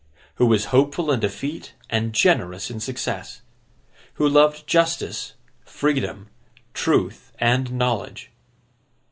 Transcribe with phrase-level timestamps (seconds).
[0.37, 3.41] Who was hopeful in defeat, and generous in success.
[4.15, 6.29] Who loved justice, freedom,
[6.73, 8.31] truth, and knowledge.